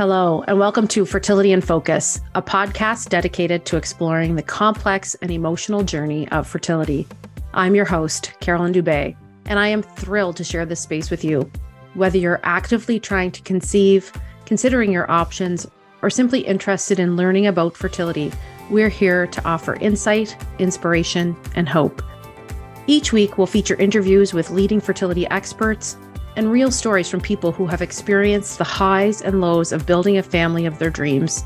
[0.00, 5.30] Hello, and welcome to Fertility in Focus, a podcast dedicated to exploring the complex and
[5.30, 7.06] emotional journey of fertility.
[7.52, 11.52] I'm your host, Carolyn Dubé, and I am thrilled to share this space with you.
[11.92, 14.10] Whether you're actively trying to conceive,
[14.46, 15.66] considering your options,
[16.00, 18.32] or simply interested in learning about fertility,
[18.70, 22.02] we're here to offer insight, inspiration, and hope.
[22.86, 25.98] Each week, we'll feature interviews with leading fertility experts
[26.36, 30.22] and real stories from people who have experienced the highs and lows of building a
[30.22, 31.44] family of their dreams.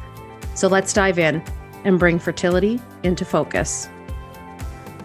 [0.54, 1.42] So let's dive in
[1.84, 3.88] and bring fertility into focus.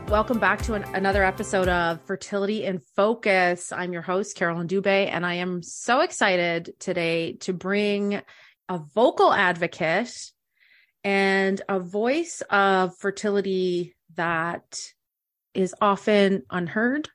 [0.08, 3.72] Welcome back to an, another episode of Fertility in Focus.
[3.72, 8.22] I'm your host, Carolyn Dubé, and I am so excited today to bring
[8.68, 10.32] a vocal advocate
[11.04, 14.80] and a voice of fertility that
[15.54, 17.10] is often unheard.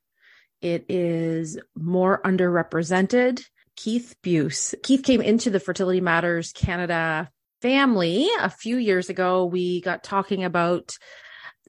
[0.65, 3.45] It is more underrepresented.
[3.77, 4.75] Keith Buis.
[4.83, 7.29] Keith came into the Fertility Matters Canada
[7.61, 9.45] family a few years ago.
[9.45, 10.97] We got talking about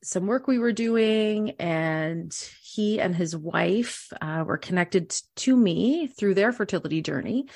[0.02, 6.08] some work we were doing, and he and his wife uh, were connected to me
[6.08, 7.50] through their fertility journey.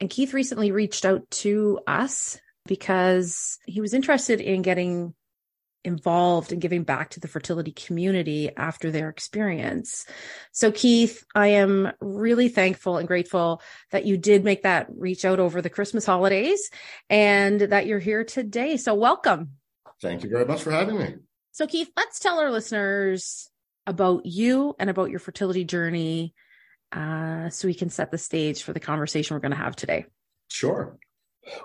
[0.00, 5.14] And Keith recently reached out to us because he was interested in getting
[5.84, 10.06] involved in giving back to the fertility community after their experience.
[10.52, 15.40] So, Keith, I am really thankful and grateful that you did make that reach out
[15.40, 16.70] over the Christmas holidays
[17.10, 18.76] and that you're here today.
[18.76, 19.50] So, welcome.
[20.00, 21.14] Thank you very much for having me.
[21.52, 23.48] So, Keith, let's tell our listeners
[23.86, 26.34] about you and about your fertility journey
[26.90, 30.06] uh, so we can set the stage for the conversation we're going to have today.
[30.48, 30.96] Sure.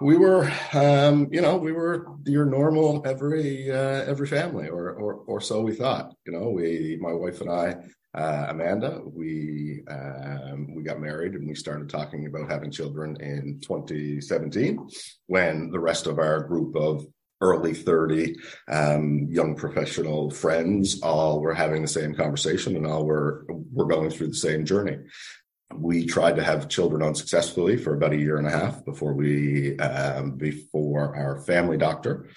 [0.02, 5.14] We were, um, you know, we were your normal every uh, every family, or, or
[5.28, 6.14] or so we thought.
[6.26, 7.76] You know, we, my wife and I,
[8.14, 13.60] uh, Amanda, we um, we got married and we started talking about having children in
[13.62, 14.88] 2017,
[15.28, 17.06] when the rest of our group of
[17.42, 18.36] early 30
[18.70, 24.10] um, young professional friends all were having the same conversation and all were were going
[24.10, 24.98] through the same journey
[25.76, 29.78] we tried to have children unsuccessfully for about a year and a half before we
[29.80, 32.28] um, before our family doctor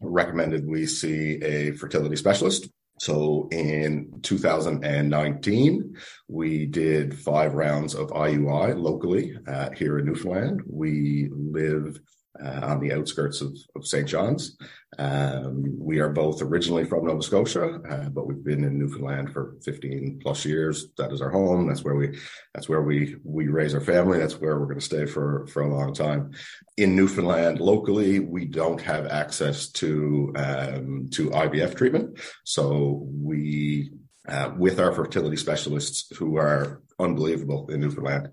[0.00, 2.68] recommended we see a fertility specialist
[3.02, 5.96] so in 2019,
[6.28, 10.62] we did five rounds of IUI locally uh, here in Newfoundland.
[10.68, 11.98] We live
[12.40, 14.08] uh, on the outskirts of, of St.
[14.08, 14.56] John's.
[14.98, 19.56] Um, we are both originally from Nova Scotia, uh, but we've been in Newfoundland for
[19.64, 20.86] 15 plus years.
[20.98, 21.66] That is our home.
[21.66, 22.18] That's where we,
[22.54, 24.18] that's where we, we raise our family.
[24.18, 26.32] That's where we're going to stay for, for a long time.
[26.76, 32.18] In Newfoundland, locally, we don't have access to, um, to IVF treatment.
[32.44, 33.92] So we,
[34.28, 38.28] uh, with our fertility specialists who are unbelievable in Newfoundland,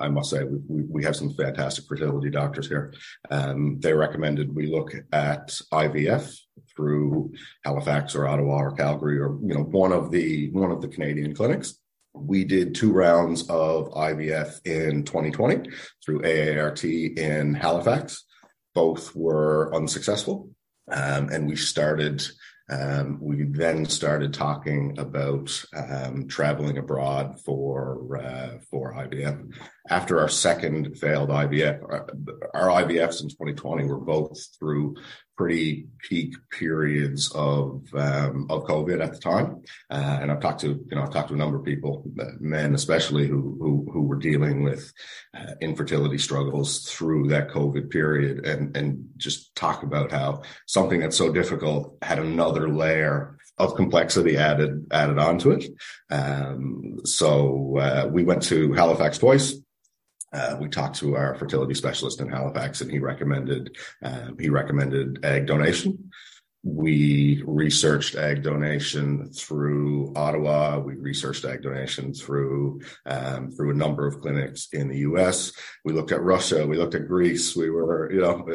[0.00, 2.92] I must say, we, we, have some fantastic fertility doctors here.
[3.30, 6.38] Um, they recommended we look at IVF
[6.74, 7.32] through
[7.64, 11.34] Halifax or Ottawa or Calgary or you know one of the one of the Canadian
[11.34, 11.78] clinics.
[12.12, 15.70] We did two rounds of IVF in 2020
[16.04, 18.24] through AART in Halifax.
[18.74, 20.50] Both were unsuccessful,
[20.90, 22.22] um, and we started
[22.70, 29.52] um, we then started talking about um, traveling abroad for uh, for IVF.
[29.90, 31.82] After our second failed IVF,
[32.54, 34.94] our, IVFs in 2020 were both through
[35.36, 39.62] pretty peak periods of um, of COVID at the time.
[39.90, 42.04] Uh, and I've talked to you know I've talked to a number of people,
[42.38, 44.92] men especially, who who, who were dealing with
[45.36, 51.16] uh, infertility struggles through that COVID period, and and just talk about how something that's
[51.16, 55.64] so difficult had another layer of complexity added added onto it.
[56.10, 59.59] Um, so uh, we went to Halifax twice.
[60.32, 65.24] Uh, we talked to our fertility specialist in Halifax, and he recommended uh, he recommended
[65.24, 66.10] egg donation.
[66.62, 70.78] We researched egg donation through Ottawa.
[70.78, 75.52] We researched egg donation through um, through a number of clinics in the U.S.
[75.84, 76.66] We looked at Russia.
[76.66, 77.56] We looked at Greece.
[77.56, 78.46] We were, you know,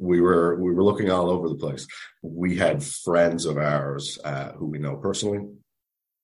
[0.00, 1.86] we were we were looking all over the place.
[2.22, 5.48] We had friends of ours uh, who we know personally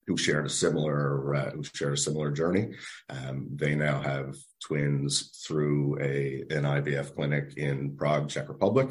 [0.07, 2.75] who shared a similar uh, who shared a similar journey.
[3.09, 8.91] Um, they now have twins through a an IVF clinic in Prague, Czech Republic.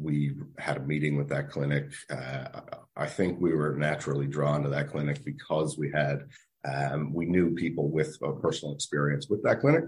[0.00, 1.92] We had a meeting with that clinic.
[2.10, 2.60] Uh,
[2.96, 6.24] I think we were naturally drawn to that clinic because we had
[6.66, 9.84] um, we knew people with a personal experience with that clinic.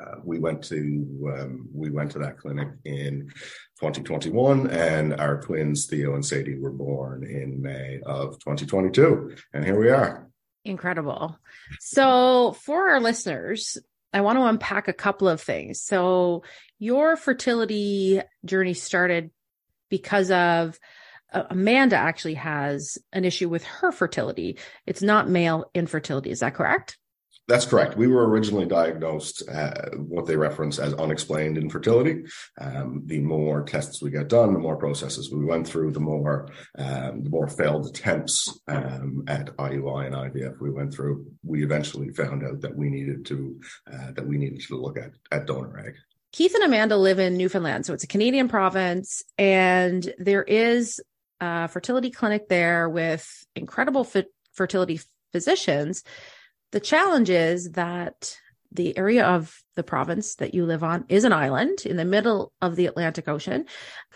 [0.00, 3.28] Uh, we went to um, we went to that clinic in
[3.80, 9.78] 2021, and our twins Theo and Sadie were born in May of 2022, and here
[9.78, 10.30] we are.
[10.64, 11.38] Incredible.
[11.80, 13.78] So, for our listeners,
[14.12, 15.80] I want to unpack a couple of things.
[15.80, 16.42] So,
[16.78, 19.30] your fertility journey started
[19.88, 20.78] because of
[21.32, 24.58] uh, Amanda actually has an issue with her fertility.
[24.86, 26.30] It's not male infertility.
[26.30, 26.98] Is that correct?
[27.50, 27.96] That's correct.
[27.96, 32.22] We were originally diagnosed uh, what they reference as unexplained infertility.
[32.60, 36.48] Um, the more tests we got done, the more processes we went through, the more
[36.78, 41.26] um, the more failed attempts um, at IUI and IVF we went through.
[41.42, 43.60] We eventually found out that we needed to
[43.92, 45.94] uh, that we needed to look at at donor egg.
[46.30, 51.00] Keith and Amanda live in Newfoundland, so it's a Canadian province, and there is
[51.40, 54.06] a fertility clinic there with incredible
[54.52, 55.00] fertility
[55.32, 56.04] physicians
[56.72, 58.36] the challenge is that
[58.72, 62.52] the area of the province that you live on is an island in the middle
[62.62, 63.66] of the Atlantic Ocean.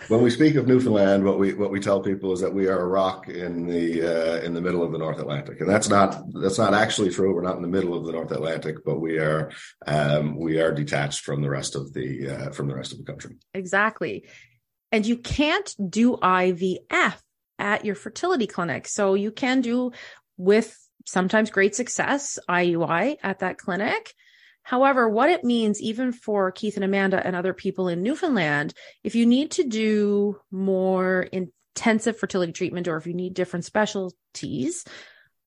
[0.06, 2.78] When we speak of Newfoundland, what we what we tell people is that we are
[2.78, 6.22] a rock in the uh, in the middle of the North Atlantic, and that's not
[6.40, 7.34] that's not actually true.
[7.34, 9.50] We're not in the middle of the North Atlantic, but we are
[9.86, 13.04] um, we are detached from the rest of the uh, from the rest of the
[13.04, 13.36] country.
[13.54, 14.28] Exactly,
[14.92, 17.16] and you can't do IVF
[17.58, 19.90] at your fertility clinic, so you can do
[20.36, 24.14] with sometimes great success IUI at that clinic.
[24.62, 28.72] However, what it means, even for Keith and Amanda and other people in Newfoundland,
[29.02, 34.84] if you need to do more intensive fertility treatment or if you need different specialties,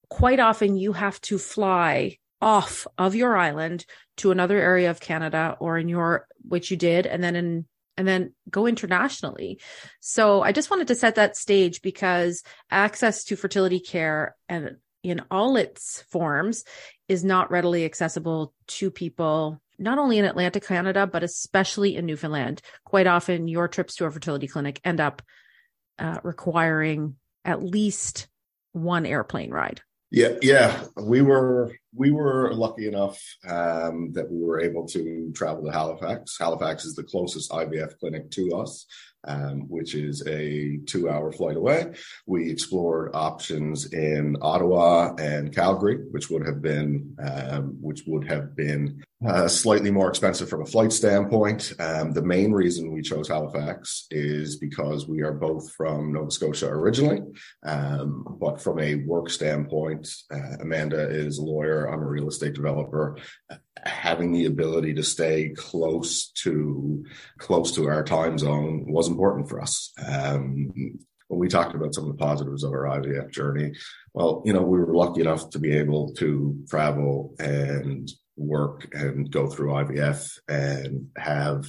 [0.10, 3.86] quite often you have to fly off of your island
[4.18, 7.66] to another area of Canada or in your, which you did, and then in
[7.98, 9.60] and then go internationally.
[10.00, 15.22] So I just wanted to set that stage because access to fertility care and in
[15.32, 16.64] all its forms
[17.08, 22.62] is not readily accessible to people not only in Atlantic Canada, but especially in Newfoundland.
[22.84, 25.22] Quite often, your trips to a fertility clinic end up
[26.00, 27.16] uh, requiring
[27.46, 28.28] at least
[28.72, 29.82] one airplane ride.
[30.10, 35.66] Yeah, yeah, we were we were lucky enough um, that we were able to travel
[35.66, 36.38] to Halifax.
[36.40, 38.86] Halifax is the closest IVF clinic to us,
[39.28, 41.94] um, which is a two hour flight away.
[42.26, 48.56] We explored options in Ottawa and Calgary, which would have been, um, which would have
[48.56, 51.74] been uh, slightly more expensive from a flight standpoint.
[51.80, 56.68] Um, the main reason we chose Halifax is because we are both from Nova Scotia
[56.68, 57.22] originally,
[57.66, 61.77] um, but from a work standpoint, uh, Amanda is a lawyer.
[61.86, 63.18] I'm a real estate developer
[63.84, 67.04] having the ability to stay close to
[67.38, 69.94] close to our time zone was important for us.
[70.06, 70.72] Um,
[71.28, 73.74] when we talked about some of the positives of our IVF journey,
[74.14, 79.30] well, you know, we were lucky enough to be able to travel and work and
[79.30, 81.66] go through IVF and have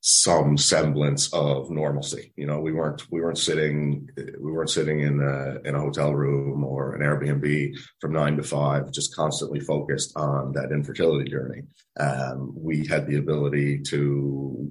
[0.00, 2.32] some semblance of normalcy.
[2.36, 6.14] You know, we weren't we weren't sitting we weren't sitting in a in a hotel
[6.14, 11.62] room or an Airbnb from nine to five, just constantly focused on that infertility journey.
[11.98, 14.70] Um, we had the ability to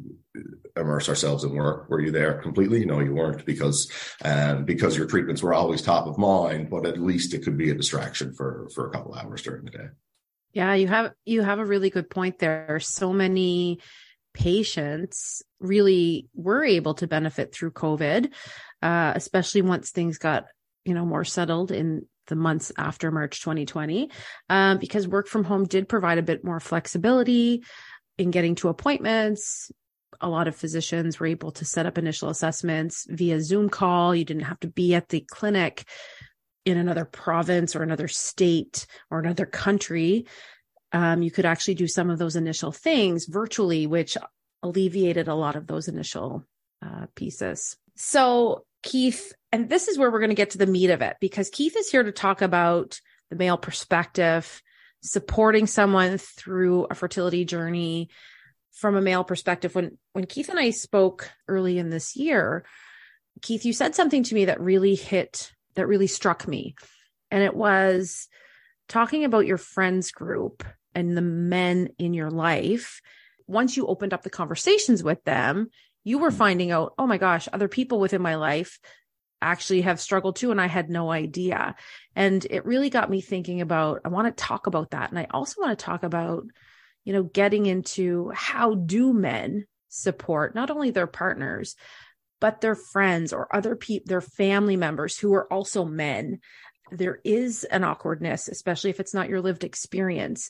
[0.77, 1.89] immerse ourselves in work.
[1.89, 2.85] Were you there completely?
[2.85, 3.91] No, you weren't because
[4.23, 7.69] um, because your treatments were always top of mind, but at least it could be
[7.69, 9.87] a distraction for for a couple hours during the day.
[10.53, 12.79] Yeah, you have you have a really good point there.
[12.79, 13.79] So many
[14.37, 18.31] patients really were able to benefit through COVID,
[18.83, 20.45] uh, especially once things got,
[20.85, 24.11] you know, more settled in the months after March 2020,
[24.49, 27.63] um, because work from home did provide a bit more flexibility
[28.19, 29.71] in getting to appointments.
[30.21, 34.13] A lot of physicians were able to set up initial assessments via Zoom call.
[34.13, 35.83] You didn't have to be at the clinic
[36.63, 40.25] in another province or another state or another country
[40.91, 44.17] um, you could actually do some of those initial things virtually, which
[44.63, 46.45] alleviated a lot of those initial
[46.85, 47.77] uh, pieces.
[47.95, 51.17] So, Keith, and this is where we're going to get to the meat of it
[51.19, 52.99] because Keith is here to talk about
[53.29, 54.61] the male perspective,
[55.01, 58.09] supporting someone through a fertility journey
[58.71, 59.73] from a male perspective.
[59.75, 62.65] When when Keith and I spoke early in this year,
[63.41, 66.75] Keith, you said something to me that really hit, that really struck me.
[67.31, 68.27] And it was
[68.87, 70.63] talking about your friends group
[70.95, 73.01] and the men in your life,
[73.47, 75.69] once you opened up the conversations with them,
[76.03, 76.37] you were mm-hmm.
[76.37, 78.79] finding out, oh my gosh, other people within my life
[79.41, 80.51] actually have struggled too.
[80.51, 81.75] And I had no idea.
[82.15, 85.09] And it really got me thinking about, I want to talk about that.
[85.09, 86.45] And I also want to talk about,
[87.03, 91.75] you know, getting into how do men support not only their partners,
[92.39, 96.39] but their friends or other people, their family members who are also men
[96.91, 100.49] there is an awkwardness, especially if it's not your lived experience.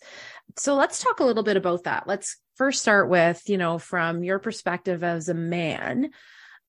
[0.56, 2.08] So let's talk a little bit about that.
[2.08, 6.12] Let's first start with, you know, from your perspective as a man,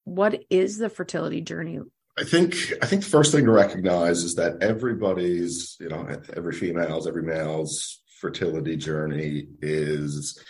[0.05, 1.81] what is the fertility journey?
[2.19, 6.53] I think I think the first thing to recognize is that everybody's, you know, every
[6.53, 10.43] female's, every male's fertility journey is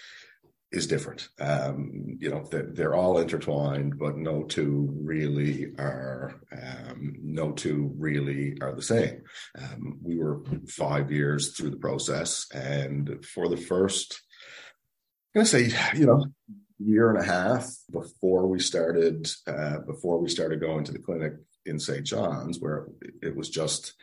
[0.71, 1.29] is different.
[1.41, 7.95] Um, you know, they're, they're, all intertwined, but no two really are um, no two
[7.97, 9.23] really are the same.
[9.59, 14.21] Um, we were five years through the process, and for the first,
[15.39, 16.27] I'm gonna say, you know,
[16.81, 21.35] year and a half before we started uh, before we started going to the clinic
[21.65, 22.05] in St.
[22.05, 22.89] John's, where
[23.23, 23.95] it was just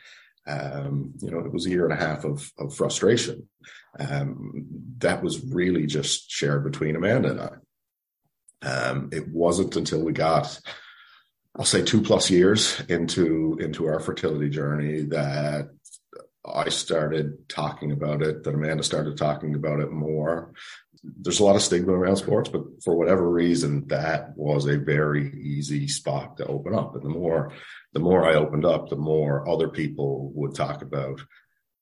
[0.46, 3.48] um, you know, it was a year and a half of, of frustration.
[3.98, 4.64] Um,
[4.98, 7.40] that was really just shared between Amanda and
[8.62, 8.66] I.
[8.66, 10.58] Um, it wasn't until we got,
[11.54, 15.68] I'll say, two plus years into into our fertility journey that
[16.46, 20.52] I started talking about it, that Amanda started talking about it more.
[21.02, 25.32] There's a lot of stigma around sports, but for whatever reason, that was a very
[25.40, 26.94] easy spot to open up.
[26.94, 27.52] And the more
[27.92, 31.22] the more I opened up, the more other people would talk about,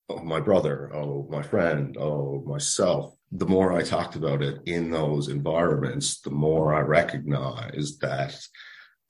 [0.08, 3.14] oh, my brother, oh, my friend, oh, myself.
[3.32, 8.38] The more I talked about it in those environments, the more I recognized that,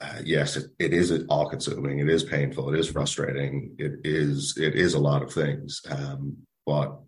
[0.00, 1.98] uh, yes, it, it is all consuming.
[1.98, 2.72] It is painful.
[2.72, 3.74] It is frustrating.
[3.78, 5.82] It is, it is a lot of things.
[5.90, 7.00] Um, but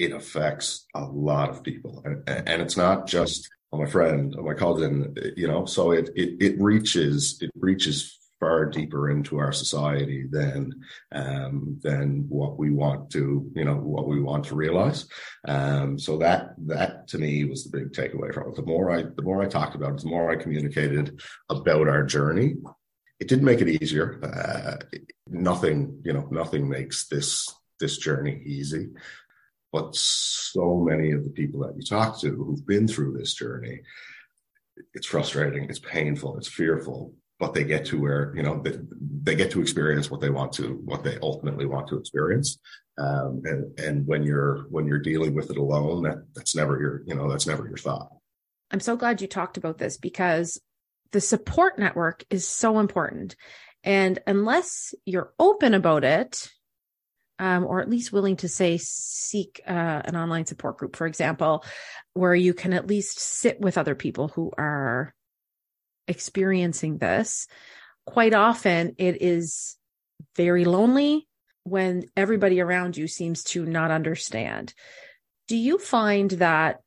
[0.00, 2.02] it affects a lot of people.
[2.04, 6.10] And, and it's not just oh, my friend or my cousin, you know, so it,
[6.16, 10.72] it, it reaches, it reaches far deeper into our society than
[11.12, 15.06] um, than what we want to you know what we want to realize.
[15.46, 18.56] Um, so that that to me was the big takeaway from it.
[18.56, 22.02] The more I the more I talked about it, the more I communicated about our
[22.02, 22.54] journey.
[23.20, 24.18] It didn't make it easier.
[24.24, 28.88] Uh, nothing you know nothing makes this this journey easy.
[29.72, 33.82] But so many of the people that you talk to who've been through this journey,
[34.94, 38.78] it's frustrating, it's painful, it's fearful, but they get to where you know they,
[39.22, 42.58] they get to experience what they want to what they ultimately want to experience.
[42.98, 47.02] Um, and and when you're when you're dealing with it alone that that's never your
[47.06, 48.10] you know that's never your thought.
[48.70, 50.60] I'm so glad you talked about this because
[51.12, 53.34] the support network is so important.
[53.82, 56.48] And unless you're open about it
[57.40, 61.64] um, or at least willing to say seek uh, an online support group for example
[62.12, 65.14] where you can at least sit with other people who are
[66.08, 67.46] experiencing this,
[68.04, 69.76] quite often it is
[70.36, 71.28] very lonely
[71.62, 74.74] when everybody around you seems to not understand.
[75.48, 76.80] Do you find that,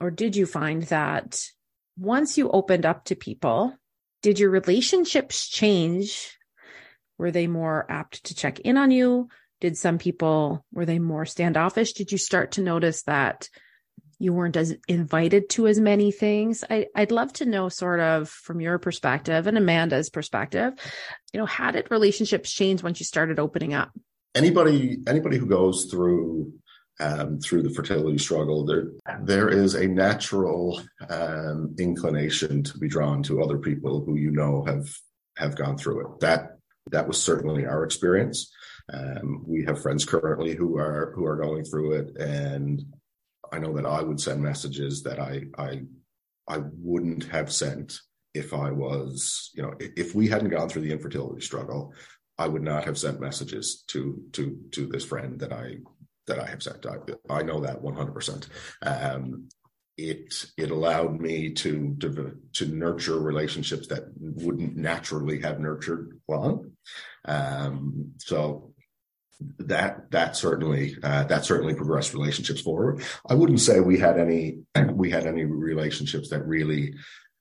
[0.00, 1.40] or did you find that
[1.96, 3.74] once you opened up to people,
[4.22, 6.36] did your relationships change?
[7.16, 9.28] Were they more apt to check in on you?
[9.60, 11.92] Did some people, were they more standoffish?
[11.92, 13.48] Did you start to notice that
[14.18, 16.64] you weren't as invited to as many things.
[16.68, 20.74] I, would love to know sort of from your perspective and Amanda's perspective,
[21.32, 23.90] you know, how did relationships change once you started opening up?
[24.34, 26.52] Anybody, anybody who goes through
[27.00, 28.88] um, through the fertility struggle, there
[29.22, 34.64] there is a natural um, inclination to be drawn to other people who you know
[34.64, 34.88] have
[35.36, 36.20] have gone through it.
[36.20, 36.58] That
[36.90, 38.52] that was certainly our experience.
[38.92, 42.82] Um, we have friends currently who are who are going through it, and
[43.52, 45.82] I know that I would send messages that I I
[46.48, 48.00] I wouldn't have sent
[48.34, 51.92] if I was, you know, if we hadn't gone through the infertility struggle,
[52.38, 55.78] I would not have sent messages to to to this friend that I
[56.26, 56.86] that I have sent.
[56.86, 56.96] I,
[57.30, 58.48] I know that 100%.
[58.82, 59.48] Um,
[59.96, 66.72] it it allowed me to, to to nurture relationships that wouldn't naturally have nurtured long.
[67.24, 68.67] Um, so
[69.40, 73.02] that that certainly uh, that certainly progressed relationships forward.
[73.28, 74.58] I wouldn't say we had any
[74.92, 76.94] we had any relationships that really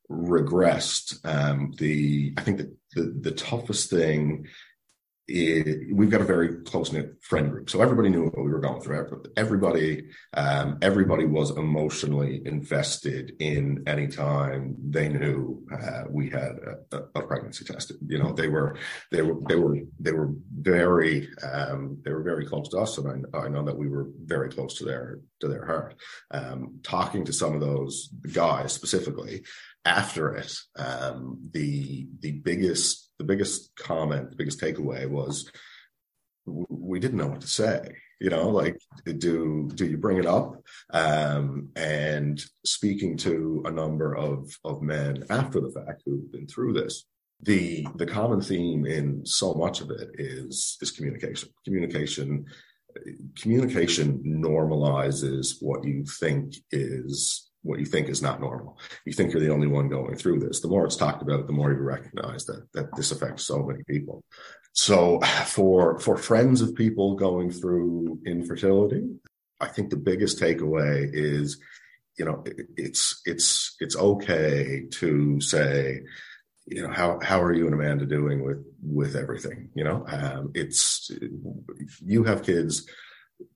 [0.10, 1.26] regressed.
[1.26, 4.48] Um, the I think that the the toughest thing
[5.28, 8.60] it, we've got a very close knit friend group, so everybody knew what we were
[8.60, 9.24] going through.
[9.36, 16.58] Everybody, um, everybody was emotionally invested in any time they knew uh, we had
[16.92, 17.92] a, a, pregnancy test.
[18.08, 18.78] You know, they were
[19.12, 23.26] they were they were they were very um, they were very close to us, and
[23.34, 25.96] I, I, know that we were very close to their to their heart.
[26.32, 29.44] Um, talking to some of those guys specifically
[29.88, 35.50] after it, um, the the biggest the biggest comment, the biggest takeaway was
[36.46, 37.96] we didn't know what to say.
[38.20, 40.62] You know, like do do you bring it up?
[40.92, 46.74] Um, and speaking to a number of of men after the fact who've been through
[46.74, 47.06] this,
[47.42, 51.50] the the common theme in so much of it is is communication.
[51.64, 52.46] Communication
[53.40, 58.78] communication normalizes what you think is what you think is not normal.
[59.06, 60.62] You think you're the only one going through this.
[60.62, 63.84] The more it's talked about, the more you recognize that that this affects so many
[63.84, 64.24] people.
[64.74, 69.08] So for for friends of people going through infertility,
[69.60, 71.60] I think the biggest takeaway is,
[72.18, 72.44] you know,
[72.78, 76.02] it's it's it's okay to say,
[76.68, 79.70] you know, how how are you and Amanda doing with with everything?
[79.74, 81.10] You know, um, it's
[82.06, 82.88] you have kids.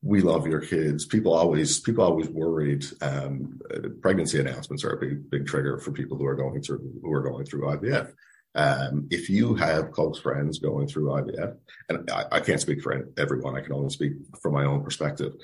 [0.01, 1.05] We love your kids.
[1.05, 2.85] People always people always worried.
[3.01, 3.59] Um,
[4.01, 7.21] pregnancy announcements are a big big trigger for people who are going through who are
[7.21, 8.13] going through IVF.
[8.53, 11.55] Um, if you have close friends going through IVF,
[11.89, 14.11] and I, I, can't speak for everyone, I can only speak
[14.41, 15.35] from my own perspective.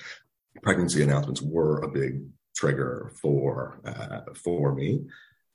[0.62, 5.06] Pregnancy announcements were a big trigger for uh, for me.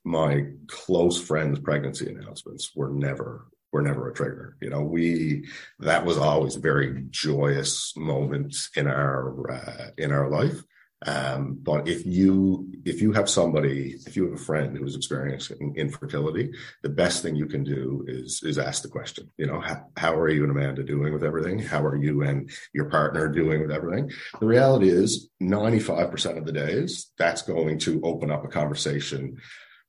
[0.04, 4.56] My close friends' pregnancy announcements were never were never a trigger.
[4.60, 5.48] You know, we
[5.80, 10.62] that was always a very joyous moment in our uh, in our life.
[11.04, 15.74] Um, but if you if you have somebody, if you have a friend who's experiencing
[15.76, 16.52] infertility,
[16.82, 19.28] the best thing you can do is is ask the question.
[19.36, 21.58] You know, how, how are you and Amanda doing with everything?
[21.58, 24.12] How are you and your partner doing with everything?
[24.38, 28.48] The reality is, ninety five percent of the days, that's going to open up a
[28.48, 29.38] conversation.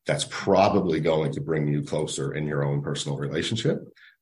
[0.05, 3.79] That's probably going to bring you closer in your own personal relationship.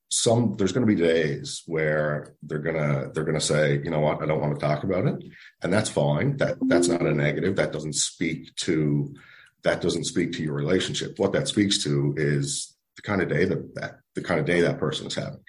[0.10, 4.22] Some there's going to be days where they're gonna they're gonna say you know what?
[4.22, 5.24] I don't want to talk about it.
[5.64, 6.38] And that's fine.
[6.38, 7.56] That that's not a negative.
[7.56, 9.16] That doesn't speak to
[9.64, 11.18] that doesn't speak to your relationship.
[11.18, 14.62] What that speaks to is the kind of day that, that the kind of day
[14.62, 15.40] that person is having.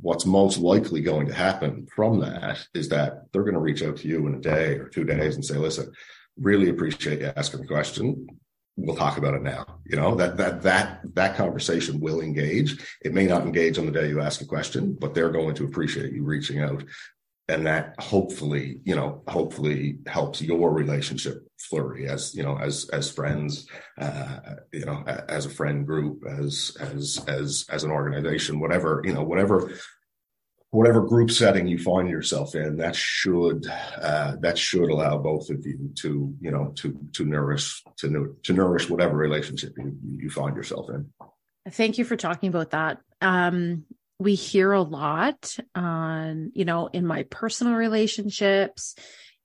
[0.00, 3.98] What's most likely going to happen from that is that they're going to reach out
[3.98, 5.92] to you in a day or two days and say listen
[6.38, 8.26] really appreciate you asking the question
[8.76, 9.64] we'll talk about it now.
[9.84, 12.82] You know, that that that that conversation will engage.
[13.02, 15.64] It may not engage on the day you ask a question, but they're going to
[15.64, 16.84] appreciate you reaching out.
[17.48, 23.08] And that hopefully, you know, hopefully helps your relationship flurry as, you know, as as
[23.08, 23.68] friends,
[24.00, 24.40] uh,
[24.72, 29.22] you know, as a friend group, as as as as an organization, whatever, you know,
[29.22, 29.70] whatever
[30.76, 33.66] whatever group setting you find yourself in, that should
[34.02, 38.52] uh, that should allow both of you to you know to to nourish to to
[38.52, 41.10] nourish whatever relationship you you find yourself in.
[41.70, 43.00] Thank you for talking about that.
[43.22, 43.84] Um,
[44.18, 48.96] we hear a lot on you know in my personal relationships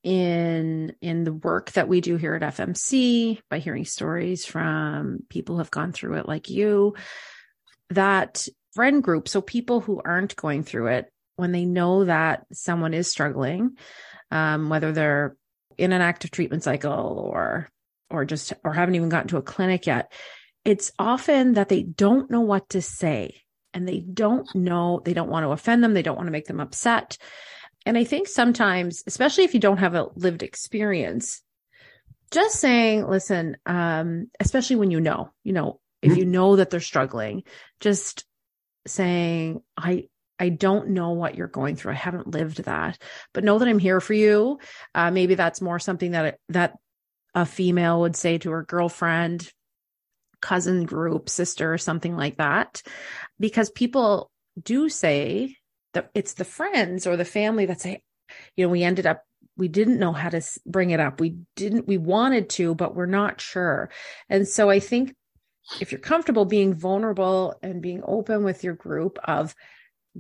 [0.04, 5.56] in in the work that we do here at FMC by hearing stories from people
[5.56, 6.94] who have gone through it like you
[7.90, 12.94] that friend group so people who aren't going through it when they know that someone
[12.94, 13.76] is struggling,
[14.30, 15.36] um, whether they're
[15.76, 17.68] in an active treatment cycle or
[18.12, 20.14] or just or haven't even gotten to a clinic yet,
[20.64, 23.42] it's often that they don't know what to say
[23.74, 26.46] and they don't know they don't want to offend them, they don't want to make
[26.46, 27.18] them upset.
[27.88, 31.42] And I think sometimes, especially if you don't have a lived experience,
[32.30, 36.20] just saying, listen, um, especially when you know, you know, if mm-hmm.
[36.20, 37.42] you know that they're struggling,
[37.80, 38.26] just
[38.86, 40.10] saying, I,
[40.42, 41.92] I don't know what you're going through.
[41.92, 42.98] I haven't lived that,
[43.32, 44.58] but know that I'm here for you.
[44.96, 46.74] Uh, maybe that's more something that that
[47.36, 49.48] a female would say to her girlfriend,
[50.42, 52.82] cousin group, sister, or something like that,
[53.40, 55.58] because people do say
[55.94, 58.02] that it's the friends or the family that say,
[58.56, 59.22] you know, we ended up
[59.58, 61.20] we didn't know how to bring it up.
[61.20, 63.92] We didn't, we wanted to, but we're not sure.
[64.28, 65.14] And so I think
[65.80, 69.54] if you're comfortable being vulnerable and being open with your group of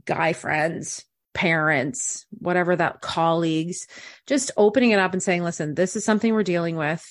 [0.06, 3.88] guy friends, parents, whatever that colleagues,
[4.28, 7.06] just opening it up and saying, listen, this is something we're dealing with.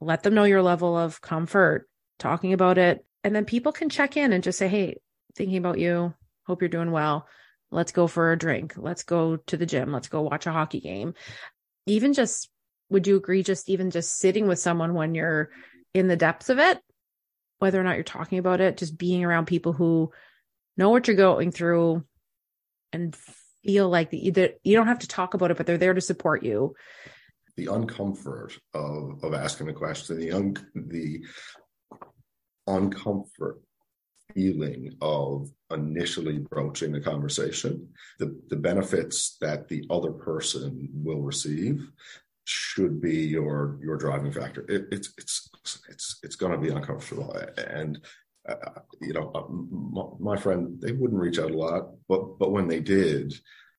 [0.00, 1.88] Let them know your level of comfort,
[2.18, 3.04] talking about it.
[3.22, 4.96] And then people can check in and just say, hey,
[5.36, 6.14] thinking about you.
[6.46, 7.26] Hope you're doing well.
[7.70, 8.74] Let's go for a drink.
[8.76, 9.92] Let's go to the gym.
[9.92, 11.14] Let's go watch a hockey game.
[11.86, 12.48] Even just,
[12.88, 15.50] would you agree, just even just sitting with someone when you're
[15.94, 16.80] in the depths of it,
[17.58, 20.10] whether or not you're talking about it, just being around people who
[20.76, 22.04] know what you're going through,
[22.92, 23.16] and
[23.64, 24.32] feel like that you,
[24.64, 26.74] you don't have to talk about it, but they're there to support you.
[27.56, 31.24] The uncomfort of of asking the question, the un, the
[32.68, 33.58] uncomfort
[34.34, 41.90] feeling of initially broaching the conversation, the the benefits that the other person will receive
[42.44, 44.64] should be your your driving factor.
[44.68, 45.48] It, it's it's
[45.88, 48.00] it's it's going to be uncomfortable, and
[48.48, 52.68] uh, you know, uh, my, friend, they wouldn't reach out a lot, but but when
[52.68, 53.34] they did,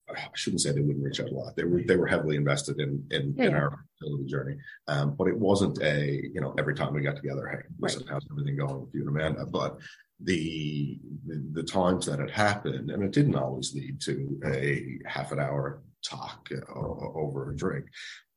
[0.10, 1.56] I shouldn't say they wouldn't reach out a lot.
[1.56, 3.46] They were they were heavily invested in in, yeah.
[3.46, 7.16] in our fertility journey, um, but it wasn't a you know every time we got
[7.16, 8.14] together, hey, listen, right.
[8.14, 9.46] how's everything going with you and Amanda?
[9.46, 9.80] But
[10.20, 15.32] the, the the times that it happened, and it didn't always lead to a half
[15.32, 17.86] an hour talk uh, over a drink,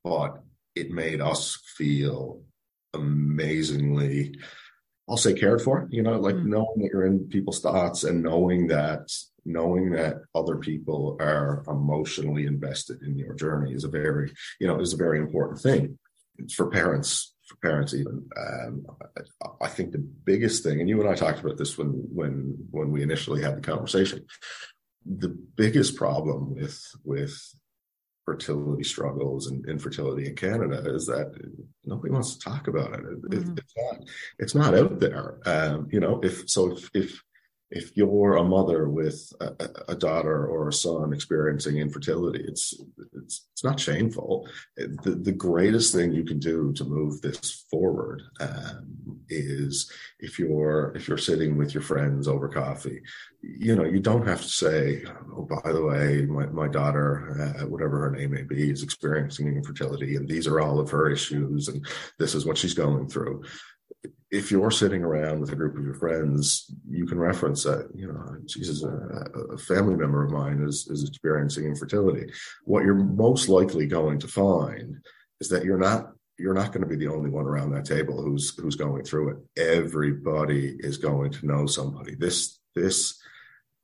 [0.03, 0.43] but
[0.75, 2.43] it made us feel
[2.95, 4.37] amazingly
[5.09, 6.47] I'll say cared for, you know, like mm.
[6.47, 9.11] knowing that you're in people's thoughts and knowing that
[9.45, 14.81] knowing that other people are emotionally invested in your journey is a very, you know,
[14.81, 15.99] is a very important thing
[16.55, 17.33] for parents.
[17.47, 18.87] For parents, even um,
[19.61, 22.91] I think the biggest thing, and you and I talked about this when when when
[22.91, 24.25] we initially had the conversation.
[25.05, 27.39] The biggest problem with with
[28.25, 31.33] fertility struggles and infertility in Canada is that
[31.85, 33.01] nobody wants to talk about it.
[33.01, 33.55] it mm-hmm.
[33.59, 33.97] it's not
[34.39, 35.39] it's not out there.
[35.47, 37.23] Um, you know, if so if if
[37.75, 42.73] if you're a mother with a, a, daughter or a son experiencing infertility, it's
[43.15, 44.49] it's it's not shameful.
[44.77, 50.93] The the greatest thing you can do to move this forward um, is if you're
[50.95, 53.03] if you're sitting with your friends over coffee,
[53.43, 55.05] you know you don't have to say,
[55.37, 59.49] oh by the way, my my daughter, uh, whatever her name may be, is experiencing
[59.49, 61.85] infertility, and these are all of her issues, and
[62.21, 63.43] this is what she's going through
[64.35, 68.09] if you're sitting around with a group of your friends, you can reference that, you
[68.09, 72.33] know, Jesus, a, a, family member of mine is, is experiencing infertility.
[72.65, 74.97] What you're most likely going to find
[75.41, 78.21] is that you're not you're not going to be the only one around that table
[78.21, 79.61] who's who's going through it.
[79.63, 82.17] Everybody is going to know somebody.
[82.17, 83.17] This this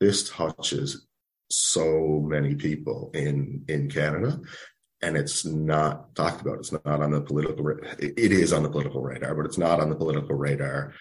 [0.00, 1.06] this touches
[1.48, 4.40] so many people in in Canada
[5.02, 6.58] and it's not talked about.
[6.58, 7.68] It's not on the political.
[7.98, 10.92] It is on the political radar, but it's not on the political radar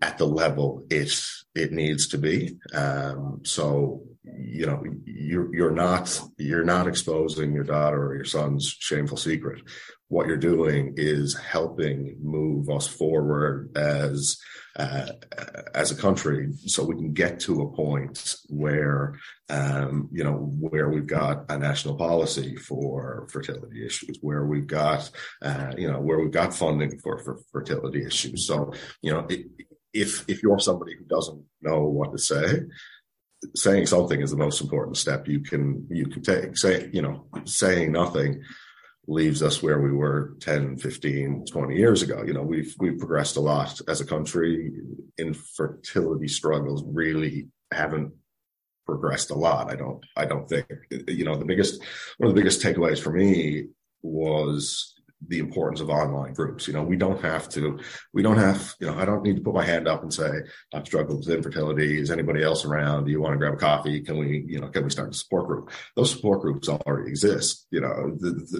[0.00, 1.12] at the level it
[1.54, 2.56] it needs to be.
[2.72, 8.76] Um, so you know you're you're not you're not exposing your daughter or your son's
[8.78, 9.62] shameful secret.
[10.14, 14.38] What you're doing is helping move us forward as
[14.76, 15.08] uh,
[15.74, 20.88] as a country, so we can get to a point where um, you know where
[20.88, 25.10] we've got a national policy for fertility issues, where we've got
[25.42, 28.46] uh, you know where we've got funding for, for fertility issues.
[28.46, 28.72] So
[29.02, 29.26] you know.
[29.92, 32.62] If if you're somebody who doesn't know what to say,
[33.54, 36.56] saying something is the most important step you can you can take.
[36.56, 38.42] Say you know saying nothing
[39.06, 42.22] leaves us where we were 10 15 20 years ago.
[42.26, 44.72] You know we've we've progressed a lot as a country.
[45.18, 48.12] Infertility struggles really haven't
[48.86, 50.66] progressed a lot i don't i don't think.
[50.90, 51.82] You know the biggest
[52.18, 53.68] one of the biggest takeaways for me
[54.02, 54.93] was
[55.26, 56.66] the importance of online groups.
[56.66, 57.78] You know, we don't have to,
[58.12, 60.30] we don't have, you know, I don't need to put my hand up and say,
[60.72, 62.00] I've struggled with infertility.
[62.00, 63.04] Is anybody else around?
[63.04, 64.00] Do you want to grab a coffee?
[64.00, 65.70] Can we, you know, can we start a support group?
[65.96, 67.66] Those support groups already exist.
[67.70, 68.16] You know,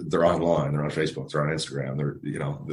[0.09, 1.97] they're online, they're on Facebook, they're on Instagram.
[1.97, 2.67] They're, you know,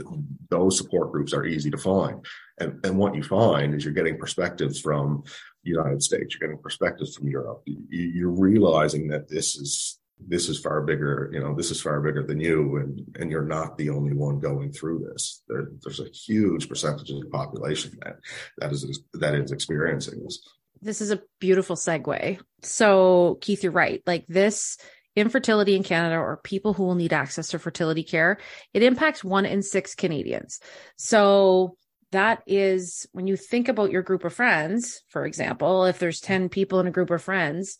[0.50, 2.26] those support groups are easy to find.
[2.60, 5.24] And, and what you find is you're getting perspectives from
[5.63, 7.63] United States, you're getting perspectives from Europe.
[7.65, 12.24] You're realizing that this is this is far bigger, you know, this is far bigger
[12.24, 15.44] than you, and and you're not the only one going through this.
[15.48, 18.18] There, there's a huge percentage of the population that
[18.58, 20.42] that is that is experiencing this.
[20.82, 22.40] This is a beautiful segue.
[22.64, 24.02] So, Keith, you're right.
[24.06, 24.78] Like this
[25.16, 28.38] infertility in Canada or people who will need access to fertility care,
[28.74, 30.60] it impacts one in six Canadians.
[30.96, 31.76] So
[32.12, 36.50] that is when you think about your group of friends, for example, if there's 10
[36.50, 37.78] people in a group of friends,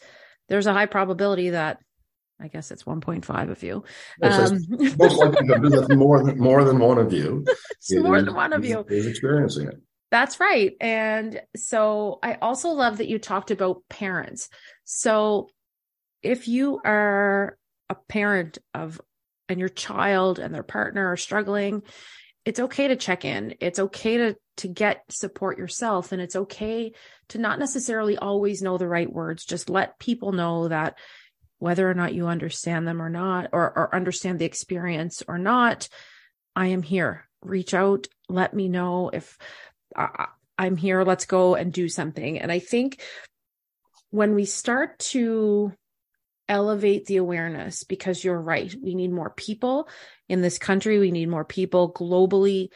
[0.50, 1.80] there's a high probability that
[2.42, 3.84] I guess it's 1.5 of you.
[4.22, 4.60] Um,
[4.98, 7.46] most likely more than more than one of you.
[7.92, 9.82] more is, than one of you is experiencing it.
[10.12, 10.74] That's right.
[10.82, 14.50] And so I also love that you talked about parents.
[14.84, 15.50] So
[16.22, 17.58] if you are
[17.90, 19.00] a parent of
[19.48, 21.84] and your child and their partner are struggling,
[22.46, 23.56] it's okay to check in.
[23.60, 26.92] It's okay to to get support yourself and it's okay
[27.30, 29.46] to not necessarily always know the right words.
[29.46, 30.98] Just let people know that
[31.62, 35.88] whether or not you understand them or not, or, or understand the experience or not,
[36.56, 37.30] I am here.
[37.44, 39.38] Reach out, let me know if
[39.96, 40.26] I,
[40.58, 41.04] I'm here.
[41.04, 42.40] Let's go and do something.
[42.40, 43.00] And I think
[44.10, 45.72] when we start to
[46.50, 49.88] elevate the awareness, because you're right, we need more people
[50.28, 52.70] in this country, we need more people globally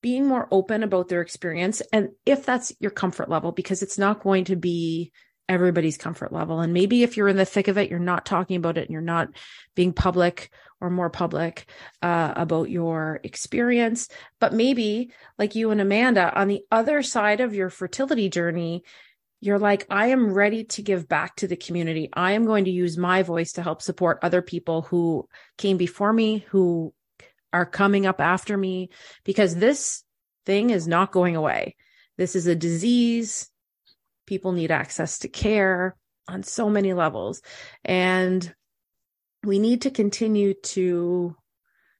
[0.00, 1.82] being more open about their experience.
[1.92, 5.10] And if that's your comfort level, because it's not going to be
[5.48, 6.60] everybody's comfort level.
[6.60, 8.90] And maybe if you're in the thick of it, you're not talking about it and
[8.90, 9.28] you're not
[9.74, 11.66] being public or more public
[12.02, 14.08] uh, about your experience.
[14.40, 18.82] But maybe, like you and Amanda, on the other side of your fertility journey,
[19.40, 22.08] you're like, I am ready to give back to the community.
[22.12, 25.28] I am going to use my voice to help support other people who
[25.58, 26.92] came before me, who
[27.52, 28.90] are coming up after me,
[29.24, 30.02] because this
[30.46, 31.76] thing is not going away.
[32.16, 33.48] This is a disease
[34.26, 35.96] people need access to care
[36.28, 37.42] on so many levels.
[37.84, 38.54] And
[39.44, 41.36] we need to continue to,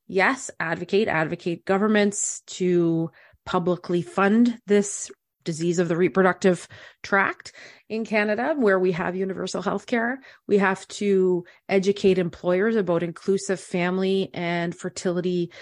[0.06, 3.10] yes, advocate, advocate governments to
[3.44, 5.10] publicly fund this
[5.44, 6.66] disease of the reproductive
[7.02, 7.52] tract
[7.88, 10.18] in Canada, where we have universal health care.
[10.48, 15.52] We have to educate employers about inclusive family and fertility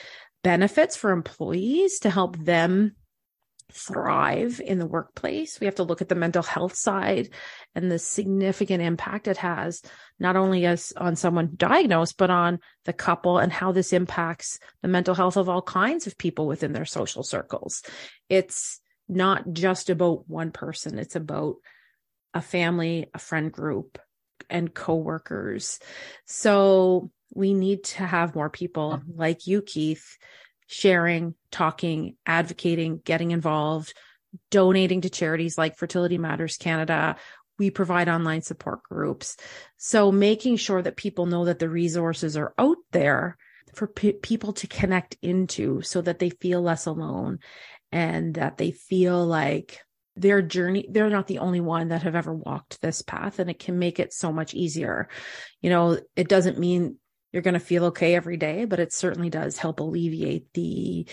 [0.42, 2.96] benefits for employees to help them
[3.74, 5.58] thrive in the workplace.
[5.58, 7.30] We have to look at the mental health side
[7.74, 9.82] and the significant impact it has,
[10.18, 14.88] not only as on someone diagnosed, but on the couple and how this impacts the
[14.88, 17.82] mental health of all kinds of people within their social circles.
[18.28, 20.98] It's not just about one person.
[20.98, 21.56] It's about
[22.32, 23.98] a family, a friend group,
[24.48, 25.78] and coworkers.
[26.26, 29.18] So we need to have more people mm-hmm.
[29.18, 30.16] like you, Keith,
[30.74, 33.94] sharing, talking, advocating, getting involved,
[34.50, 37.14] donating to charities like Fertility Matters Canada.
[37.60, 39.36] We provide online support groups.
[39.76, 43.36] So making sure that people know that the resources are out there
[43.74, 47.38] for p- people to connect into so that they feel less alone
[47.92, 49.80] and that they feel like
[50.16, 53.58] their journey they're not the only one that have ever walked this path and it
[53.58, 55.08] can make it so much easier
[55.60, 56.96] you know it doesn't mean
[57.34, 61.04] you're going to feel okay every day but it certainly does help alleviate the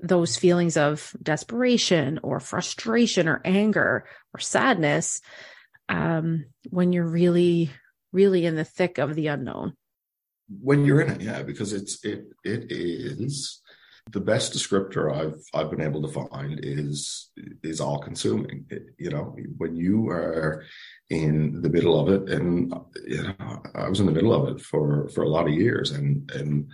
[0.00, 5.20] those feelings of desperation or frustration or anger or sadness
[5.88, 7.70] um, when you're really
[8.12, 9.74] really in the thick of the unknown.
[10.60, 13.61] When you're in it yeah because it's it it is
[14.10, 17.30] the best descriptor I've I've been able to find is
[17.62, 18.66] is all consuming.
[18.98, 20.64] you know, when you are
[21.10, 22.74] in the middle of it, and
[23.06, 25.92] you know, I was in the middle of it for for a lot of years,
[25.92, 26.70] and and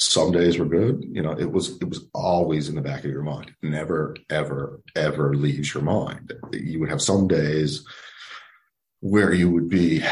[0.00, 1.04] some days were good.
[1.06, 3.52] You know, it was it was always in the back of your mind.
[3.62, 6.32] Never, ever, ever leaves your mind.
[6.52, 7.86] You would have some days
[9.00, 10.02] where you would be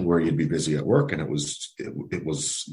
[0.00, 2.68] where you'd be busy at work and it was it, it was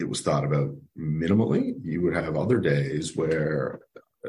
[0.00, 1.74] it was thought about minimally.
[1.82, 3.80] You would have other days where,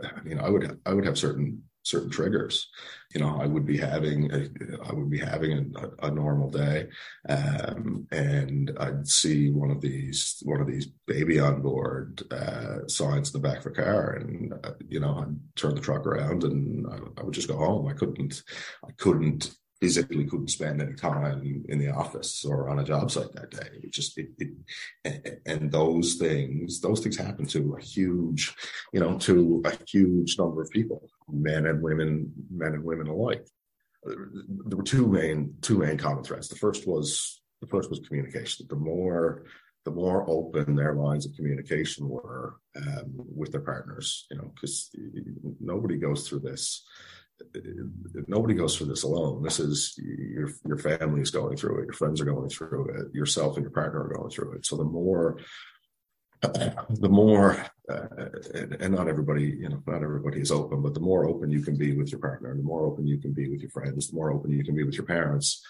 [0.03, 2.67] I mean, I would I would have certain certain triggers.
[3.15, 4.47] You know, I would be having a,
[4.87, 6.89] I would be having a, a normal day,
[7.27, 13.33] um, and I'd see one of these one of these baby on board uh, signs
[13.33, 16.43] in the back of a car, and uh, you know, I'd turn the truck around
[16.43, 17.87] and I, I would just go home.
[17.87, 18.43] I couldn't
[18.85, 23.33] I couldn't physically couldn't spend any time in the office or on a job site
[23.33, 23.79] that day.
[23.81, 24.29] It just it,
[25.03, 28.53] it, and those things those things happen to a huge,
[28.93, 33.45] you know, to a huge number of people, men and women, men and women alike.
[34.05, 36.47] There were two main two main common threads.
[36.47, 38.67] The first was the first was communication.
[38.69, 39.45] The more
[39.83, 44.91] the more open their lines of communication were um, with their partners, you know, because
[45.59, 46.85] nobody goes through this
[48.27, 49.43] nobody goes through this alone.
[49.43, 53.13] This is your your family is going through it, your friends are going through it,
[53.13, 54.65] yourself and your partner are going through it.
[54.65, 55.37] So the more,
[56.41, 58.07] the more, uh,
[58.53, 61.77] and, not everybody, you know, not everybody is open, but the more open you can
[61.77, 64.31] be with your partner, the more open you can be with your friends, the more
[64.31, 65.63] open you can be with your parents.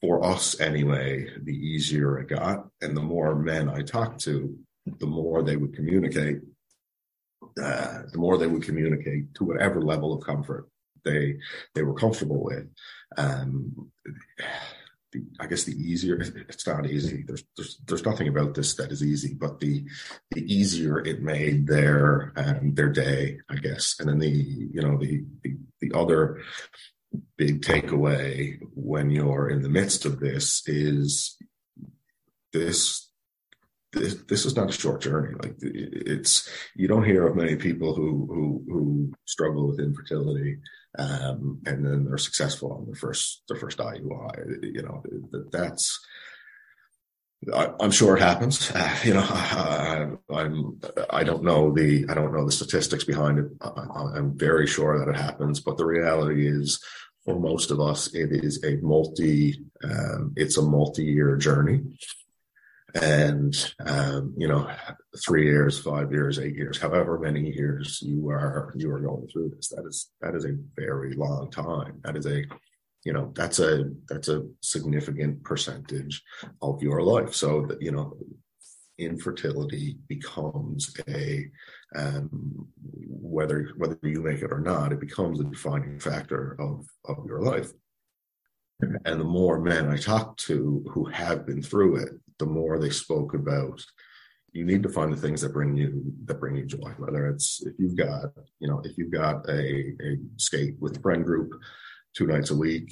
[0.00, 4.56] For us, anyway, the easier it got, and the more men I talked to,
[5.00, 6.40] the more they would communicate
[7.62, 10.68] uh, the more they would communicate to whatever level of comfort
[11.04, 11.36] they
[11.74, 12.66] they were comfortable with.
[13.16, 13.90] Um,
[15.12, 17.24] the, I guess the easier it's not easy.
[17.26, 19.84] There's there's there's nothing about this that is easy, but the
[20.32, 23.96] the easier it made their um, their day, I guess.
[24.00, 26.42] And then the you know the the, the other
[27.36, 31.36] big takeaway when you're in the midst of this is
[32.52, 33.08] this
[33.94, 35.34] this, this is not a short journey.
[35.42, 40.58] Like it's, you don't hear of many people who who who struggle with infertility,
[40.98, 44.74] um, and then they're successful on their first their first IUI.
[44.74, 46.04] You know, that that's.
[47.52, 48.70] I, am sure it happens.
[48.70, 50.80] Uh, you know, I, I'm.
[51.10, 52.06] I don't know the.
[52.08, 53.46] I don't know the statistics behind it.
[53.60, 56.82] I, I'm very sure that it happens, but the reality is,
[57.24, 59.62] for most of us, it is a multi.
[59.82, 61.82] Um, it's a multi-year journey
[63.00, 64.70] and um, you know
[65.24, 69.50] three years five years eight years however many years you are you are going through
[69.50, 72.00] this that is that is a very long time.
[72.04, 72.44] That is a
[73.04, 76.22] you know that's a that's a significant percentage
[76.62, 77.34] of your life.
[77.34, 78.16] So that you know
[78.98, 81.46] infertility becomes a
[81.96, 87.26] um, whether whether you make it or not it becomes a defining factor of of
[87.26, 87.72] your life.
[88.80, 92.90] And the more men I talk to who have been through it, the more they
[92.90, 93.80] spoke about
[94.54, 96.90] you need to find the things that bring you that bring you joy.
[96.96, 101.00] Whether it's if you've got, you know, if you've got a, a skate with a
[101.00, 101.52] friend group
[102.16, 102.90] two nights a week,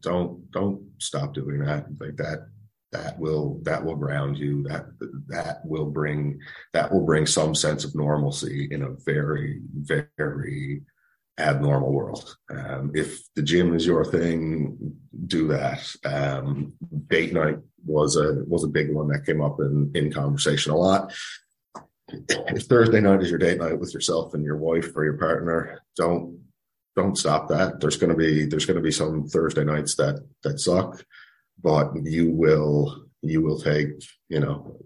[0.00, 1.86] don't don't stop doing that.
[2.00, 2.48] Like that
[2.92, 4.86] that will that will ground you that
[5.28, 6.40] that will bring
[6.72, 10.80] that will bring some sense of normalcy in a very very
[11.38, 12.36] abnormal world.
[12.50, 15.94] Um, if the gym is your thing, do that.
[16.04, 16.74] Um,
[17.08, 20.76] date night was a was a big one that came up in in conversation a
[20.76, 21.12] lot.
[22.28, 25.80] If Thursday night is your date night with yourself and your wife or your partner,
[25.96, 26.38] don't
[26.96, 27.80] don't stop that.
[27.80, 31.04] There's going to be there's going to be some Thursday nights that that suck,
[31.60, 33.88] but you will you will take
[34.28, 34.76] you know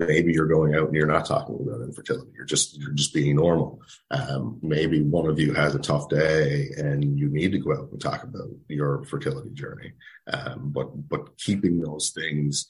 [0.00, 2.30] maybe you're going out and you're not talking about infertility.
[2.34, 3.80] You're just you're just being normal.
[4.10, 7.90] Um, maybe one of you has a tough day and you need to go out
[7.90, 9.92] and talk about your fertility journey.
[10.32, 12.66] Um, but but keeping those things,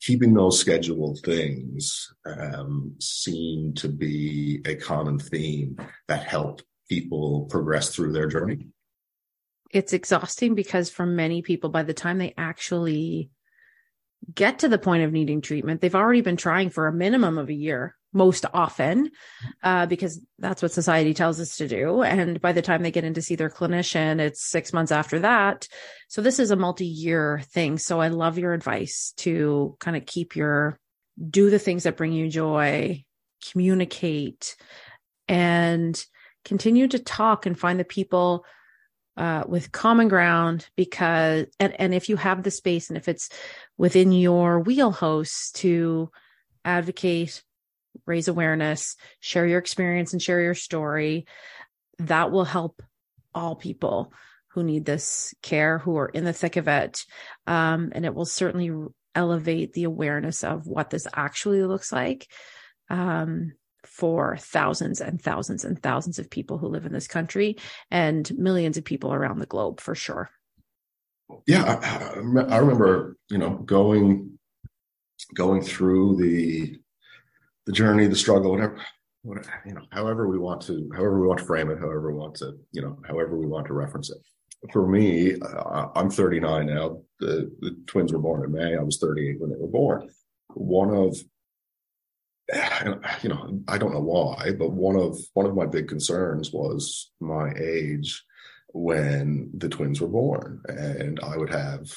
[0.00, 5.78] keeping those scheduled things, um, seem to be a common theme
[6.08, 8.66] that help people progress through their journey.
[9.70, 13.30] It's exhausting because for many people, by the time they actually
[14.32, 17.48] get to the point of needing treatment, they've already been trying for a minimum of
[17.48, 19.10] a year, most often,
[19.62, 22.02] uh, because that's what society tells us to do.
[22.02, 25.20] And by the time they get in to see their clinician, it's six months after
[25.20, 25.68] that.
[26.08, 27.78] So this is a multi year thing.
[27.78, 30.78] So I love your advice to kind of keep your,
[31.28, 33.04] do the things that bring you joy,
[33.50, 34.56] communicate,
[35.28, 36.02] and
[36.44, 38.44] continue to talk and find the people
[39.20, 43.28] uh, with common ground because and, and if you have the space and if it's
[43.76, 46.10] within your wheelhouse to
[46.64, 47.42] advocate
[48.06, 51.26] raise awareness share your experience and share your story
[51.98, 52.82] that will help
[53.34, 54.12] all people
[54.50, 57.04] who need this care who are in the thick of it.
[57.46, 58.70] Um, and it will certainly
[59.14, 62.26] elevate the awareness of what this actually looks like.
[62.88, 63.52] Um,
[63.84, 67.56] for thousands and thousands and thousands of people who live in this country
[67.90, 70.30] and millions of people around the globe for sure.
[71.46, 74.38] Yeah, I, I remember, you know, going
[75.34, 76.80] going through the
[77.66, 78.80] the journey, the struggle, whatever,
[79.22, 82.18] whatever, you know, however we want to, however we want to frame it, however we
[82.18, 84.18] want to, you know, however we want to reference it.
[84.72, 85.36] For me,
[85.94, 87.00] I'm 39 now.
[87.18, 88.76] The, the twins were born in May.
[88.76, 90.10] I was 38 when they were born.
[90.48, 91.16] One of
[93.22, 97.10] you know, I don't know why, but one of one of my big concerns was
[97.20, 98.22] my age
[98.72, 101.90] when the twins were born, and I would have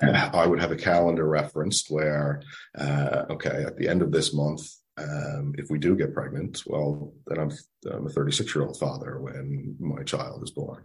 [0.00, 2.42] I would have a calendar referenced where,
[2.78, 7.12] uh, okay, at the end of this month, um, if we do get pregnant, well,
[7.26, 7.50] then I'm,
[7.90, 10.84] I'm a 36 year old father when my child is born.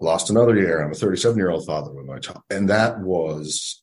[0.00, 0.82] Lost another year.
[0.82, 3.81] I'm a 37 year old father when my child, and that was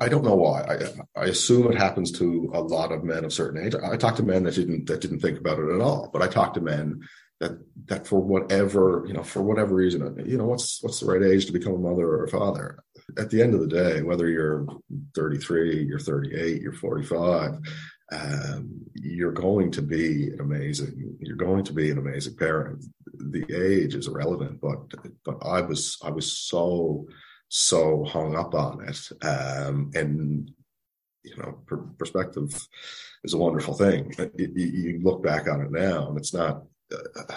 [0.00, 0.62] I don't know why.
[0.62, 3.74] I, I assume it happens to a lot of men of certain age.
[3.74, 6.28] I talked to men that didn't that didn't think about it at all, but I
[6.28, 7.02] talked to men
[7.40, 11.22] that that for whatever you know for whatever reason you know what's what's the right
[11.22, 12.78] age to become a mother or a father.
[13.18, 14.66] At the end of the day, whether you're
[15.14, 17.58] 33, you're 38, you're 45,
[18.12, 22.84] um, you're going to be an amazing you're going to be an amazing parent.
[23.14, 24.78] The age is irrelevant, but
[25.24, 27.06] but I was I was so
[27.54, 28.98] so hung up on it.
[29.22, 30.50] Um, and,
[31.22, 32.66] you know, per- perspective
[33.24, 34.14] is a wonderful thing.
[34.38, 37.34] You, you, look back on it now and it's not, uh,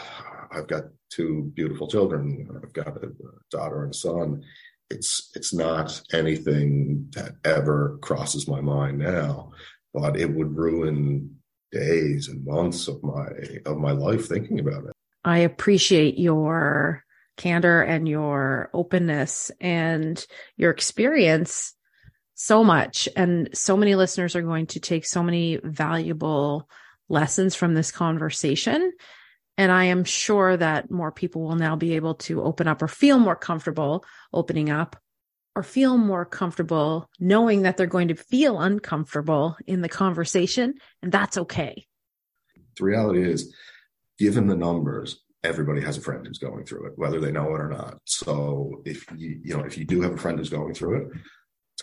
[0.51, 2.47] I've got two beautiful children.
[2.63, 3.12] I've got a
[3.51, 4.41] daughter and a son.
[4.89, 9.51] It's, it's not anything that ever crosses my mind now,
[9.93, 11.36] but it would ruin
[11.73, 13.28] days and months of my,
[13.65, 14.93] of my life thinking about it.
[15.25, 17.05] I appreciate your
[17.38, 20.26] candor and your openness and
[20.58, 21.74] your experience
[22.36, 23.08] so much.
[23.15, 26.69] And so many listeners are going to take so many valuable
[27.10, 28.91] lessons from this conversation.
[29.58, 32.88] And I am sure that more people will now be able to open up or
[32.88, 34.98] feel more comfortable opening up
[35.56, 40.74] or feel more comfortable knowing that they're going to feel uncomfortable in the conversation.
[41.02, 41.88] And that's okay.
[42.78, 43.56] The reality is,
[44.19, 47.62] given the numbers, everybody has a friend who's going through it, whether they know it
[47.62, 47.99] or not.
[48.05, 51.21] So if you, you know, if you do have a friend who's going through it,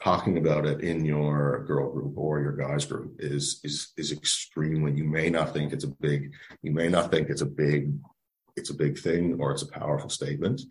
[0.02, 4.92] talking about it in your girl group or your guys group is is is extremely
[4.92, 7.92] you may not think it's a big you may not think it's a big
[8.56, 10.62] it's a big thing or it's a powerful statement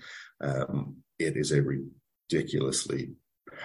[0.41, 3.11] um, it is a ridiculously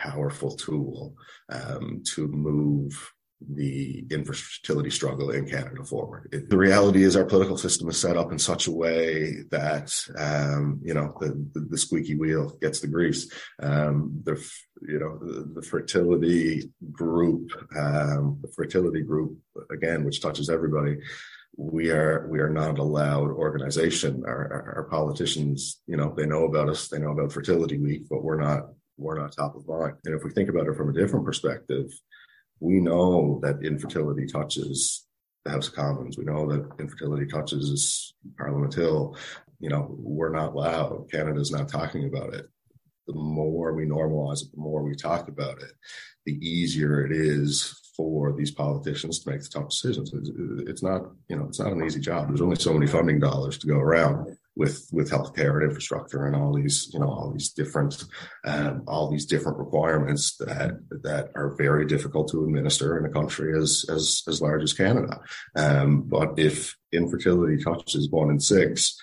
[0.02, 1.14] powerful tool
[1.48, 6.28] um, to move the infertility struggle in Canada forward.
[6.32, 9.92] It, the reality is our political system is set up in such a way that,
[10.18, 13.30] um, you know, the, the, the, squeaky wheel gets the grease.
[13.62, 14.42] Um, the,
[14.88, 19.38] you know, the, the fertility group, um, the fertility group,
[19.70, 20.96] again, which touches everybody,
[21.56, 24.24] we are we are not allowed organization.
[24.26, 28.02] Our, our, our politicians, you know, they know about us, they know about Fertility Week,
[28.10, 28.68] but we're not
[28.98, 29.94] we're not top of mind.
[30.04, 31.90] And if we think about it from a different perspective,
[32.60, 35.06] we know that infertility touches
[35.44, 36.18] the House of Commons.
[36.18, 39.16] We know that infertility touches Parliament Hill.
[39.60, 41.10] You know, we're not loud.
[41.10, 42.46] Canada's not talking about it.
[43.06, 45.72] The more we normalize it, the more we talk about it,
[46.24, 50.12] the easier it is for these politicians to make the tough decisions.
[50.12, 50.30] It's,
[50.68, 52.28] it's, not, you know, it's not an easy job.
[52.28, 56.34] There's only so many funding dollars to go around with with healthcare and infrastructure and
[56.34, 58.04] all these, you know, all these different,
[58.44, 63.56] um, all these different requirements that that are very difficult to administer in a country
[63.56, 65.20] as as as large as Canada.
[65.54, 68.98] Um, but if infertility touches one in six,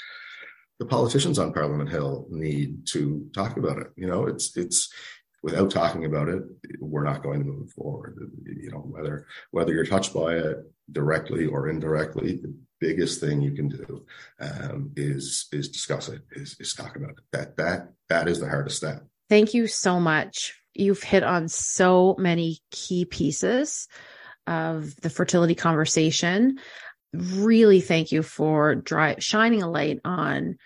[0.79, 3.87] the politicians on Parliament Hill need to talk about it.
[3.95, 4.91] You know, it's it's
[5.43, 6.41] without talking about it,
[6.79, 8.17] we're not going to move forward.
[8.45, 10.57] You know, whether whether you're touched by it
[10.91, 14.05] directly or indirectly, the biggest thing you can do
[14.39, 17.23] um, is is discuss it, is, is talk about it.
[17.31, 19.05] That that that is the hardest step.
[19.29, 20.53] Thank you so much.
[20.73, 23.87] You've hit on so many key pieces
[24.47, 26.57] of the fertility conversation.
[27.13, 30.57] Really, thank you for dry, shining a light on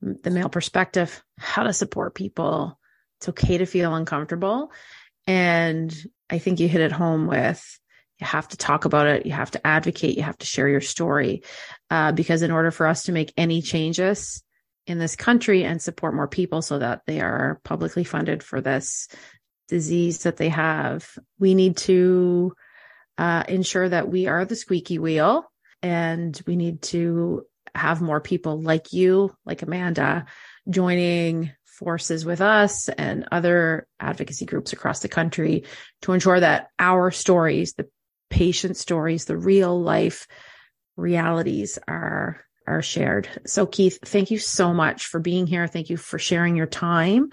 [0.00, 2.78] the male perspective, how to support people,
[3.24, 4.70] it's okay to feel uncomfortable.
[5.26, 5.94] And
[6.28, 7.80] I think you hit it home with
[8.20, 9.26] you have to talk about it.
[9.26, 10.16] You have to advocate.
[10.16, 11.42] You have to share your story.
[11.90, 14.42] Uh, because in order for us to make any changes
[14.86, 19.08] in this country and support more people so that they are publicly funded for this
[19.68, 21.08] disease that they have,
[21.40, 22.52] we need to
[23.18, 25.50] uh, ensure that we are the squeaky wheel
[25.82, 27.44] and we need to
[27.74, 30.26] have more people like you, like Amanda,
[30.68, 35.64] joining forces with us and other advocacy groups across the country
[36.02, 37.88] to ensure that our stories, the
[38.30, 40.26] patient stories, the real life
[40.96, 43.28] realities are are shared.
[43.46, 45.66] So Keith, thank you so much for being here.
[45.66, 47.28] Thank you for sharing your time.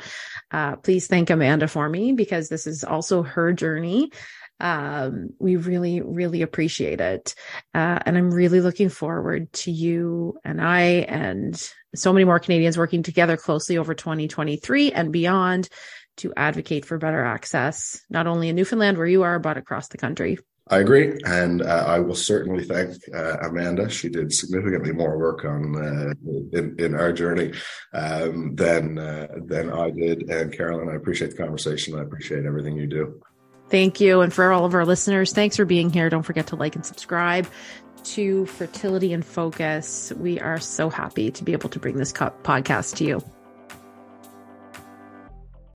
[0.51, 4.11] Uh, please thank Amanda for me because this is also her journey.
[4.59, 7.33] Um, we really, really appreciate it.
[7.73, 12.77] Uh, and I'm really looking forward to you and I and so many more Canadians
[12.77, 15.69] working together closely over 2023 and beyond
[16.17, 19.97] to advocate for better access, not only in Newfoundland where you are, but across the
[19.97, 20.37] country.
[20.67, 23.89] I agree, and uh, I will certainly thank uh, Amanda.
[23.89, 26.13] She did significantly more work on uh,
[26.57, 27.51] in, in, our journey
[27.93, 30.29] um, than uh, than I did.
[30.29, 31.99] And Carolyn, I appreciate the conversation.
[31.99, 33.21] I appreciate everything you do.
[33.69, 36.09] Thank you, and for all of our listeners, thanks for being here.
[36.09, 37.47] Don't forget to like and subscribe
[38.03, 40.11] to Fertility in Focus.
[40.17, 43.23] We are so happy to be able to bring this podcast to you.